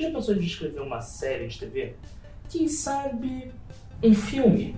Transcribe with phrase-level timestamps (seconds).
[0.00, 1.94] Já pensou em escrever uma série de TV?
[2.48, 3.52] Quem sabe
[4.02, 4.74] um filme,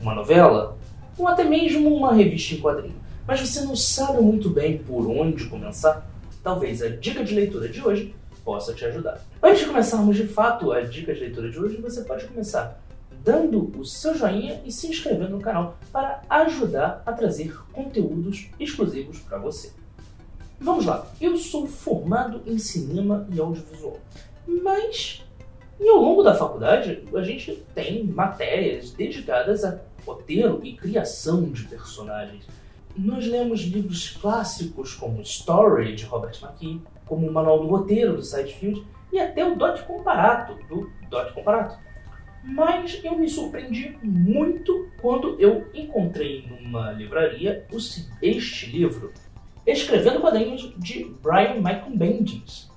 [0.00, 0.78] uma novela,
[1.18, 2.94] ou até mesmo uma revista em quadrinho.
[3.26, 6.08] Mas você não sabe muito bem por onde começar?
[6.44, 8.14] Talvez a dica de leitura de hoje
[8.44, 9.20] possa te ajudar.
[9.42, 12.80] Antes de começarmos de fato a dica de leitura de hoje, você pode começar
[13.24, 19.18] dando o seu joinha e se inscrevendo no canal para ajudar a trazer conteúdos exclusivos
[19.18, 19.72] para você.
[20.60, 23.98] Vamos lá, eu sou formado em cinema e audiovisual,
[24.46, 25.22] mas
[25.80, 31.64] e ao longo da faculdade a gente tem matérias dedicadas a roteiro e criação de
[31.64, 32.46] personagens.
[32.96, 38.22] Nós lemos livros clássicos como Story, de Robert McKee, como o Manual do Roteiro, do
[38.22, 41.78] Sidefield, e até o Dot Comparato, do Dot Comparato.
[42.44, 47.66] Mas eu me surpreendi muito quando eu encontrei numa livraria
[48.20, 49.12] este livro,
[49.66, 52.71] Escrevendo Quadrinhos, de Brian Michael Bendis.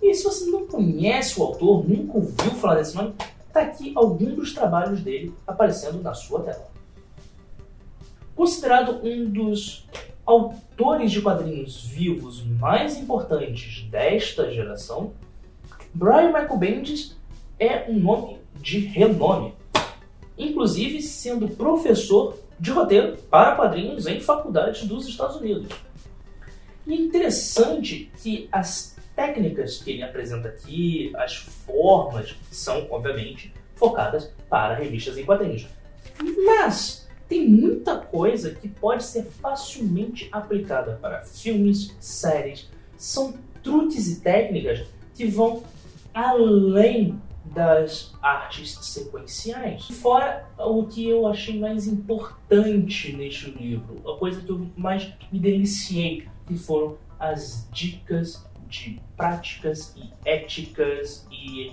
[0.00, 3.14] E se você não conhece o autor, nunca ouviu falar desse nome,
[3.46, 6.68] está aqui algum dos trabalhos dele aparecendo na sua tela.
[8.34, 9.86] Considerado um dos
[10.24, 15.12] autores de quadrinhos vivos mais importantes desta geração,
[15.94, 17.16] Brian Michael Bendis
[17.58, 19.54] é um nome de renome,
[20.36, 25.68] inclusive sendo professor de roteiro para quadrinhos em faculdades dos Estados Unidos.
[26.86, 34.30] E é interessante que as técnicas que ele apresenta aqui, as formas, são, obviamente, focadas
[34.48, 35.66] para revistas em quadrinhos.
[36.44, 42.70] Mas tem muita coisa que pode ser facilmente aplicada para filmes, séries.
[42.96, 45.64] São truques e técnicas que vão
[46.14, 49.86] além das artes sequenciais.
[49.88, 55.38] Fora o que eu achei mais importante neste livro, a coisa que eu mais me
[55.38, 61.72] deliciei, que foram as dicas de práticas e éticas e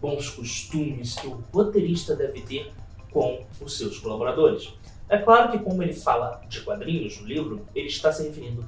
[0.00, 2.72] bons costumes que o roteirista deve ter
[3.10, 4.72] com os seus colaboradores.
[5.08, 8.66] É claro que, como ele fala de quadrinhos no livro, ele está se referindo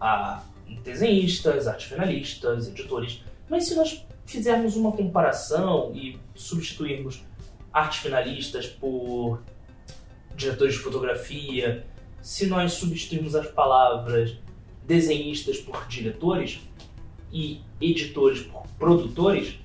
[0.00, 0.42] a
[0.82, 7.22] desenhistas, arte finalistas, editores, mas se nós fizermos uma comparação e substituirmos
[7.72, 9.42] artes finalistas por
[10.34, 11.86] diretores de fotografia,
[12.20, 14.36] se nós substituirmos as palavras
[14.86, 16.60] desenhistas por diretores,
[17.34, 19.58] e editores por produtores,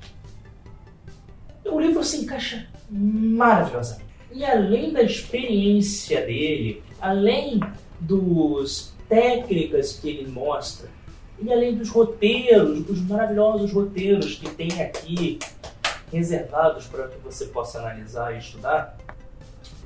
[1.64, 4.10] o livro se encaixa maravilhosamente.
[4.32, 7.60] E além da experiência dele, além
[8.00, 10.90] dos técnicas que ele mostra,
[11.42, 15.40] e além dos roteiros, dos maravilhosos roteiros que tem aqui
[16.12, 18.98] reservados para que você possa analisar e estudar,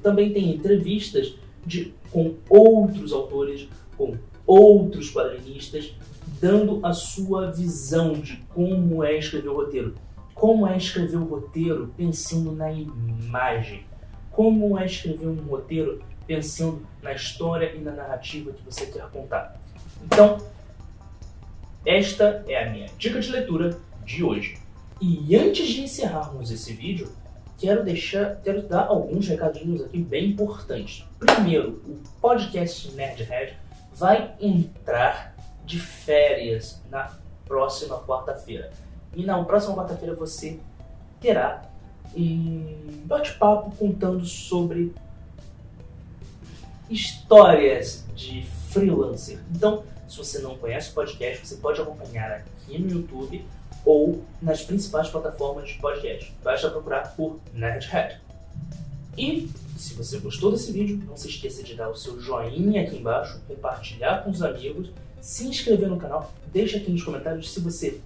[0.02, 1.36] também tem entrevistas
[1.66, 3.68] de, com outros autores,
[3.98, 5.94] com outros quadrinistas
[6.40, 9.96] dando a sua visão de como é escrever o roteiro.
[10.34, 13.86] Como é escrever o roteiro pensando na imagem.
[14.32, 19.60] Como é escrever um roteiro pensando na história e na narrativa que você quer contar.
[20.04, 20.38] Então,
[21.86, 24.58] esta é a minha dica de leitura de hoje.
[25.02, 27.12] E antes de encerrarmos esse vídeo,
[27.58, 31.06] quero deixar, quero dar alguns recadinhos aqui bem importantes.
[31.20, 33.58] Primeiro, o podcast Nerdhead
[33.96, 35.33] vai entrar
[35.66, 37.12] de férias na
[37.46, 38.72] próxima quarta-feira.
[39.16, 40.60] E na próxima quarta-feira você
[41.20, 41.64] terá
[42.16, 44.94] um bate-papo contando sobre
[46.90, 49.40] histórias de freelancer.
[49.52, 53.46] Então, se você não conhece o podcast, você pode acompanhar aqui no YouTube
[53.86, 56.34] ou nas principais plataformas de podcast.
[56.44, 58.20] Basta procurar por Nerdhead.
[59.18, 62.98] E se você gostou desse vídeo, não se esqueça de dar o seu joinha aqui
[62.98, 64.90] embaixo, compartilhar com os amigos
[65.24, 68.02] se inscrever no canal, deixa aqui nos comentários se você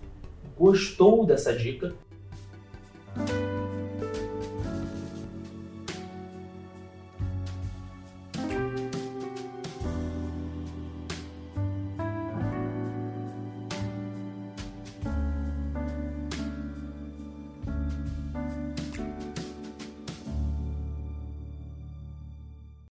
[0.56, 1.96] gostou dessa dica.